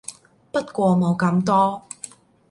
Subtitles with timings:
[0.51, 1.83] 不過冇咁多